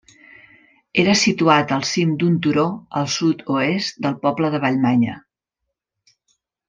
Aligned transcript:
Era 1.01 1.13
situat 1.23 1.73
al 1.75 1.85
cim 1.89 2.15
d'un 2.23 2.39
turó 2.47 2.65
al 3.01 3.07
sud-oest 3.17 4.01
del 4.07 4.17
poble 4.25 4.51
de 4.57 4.63
Vallmanya. 4.65 5.19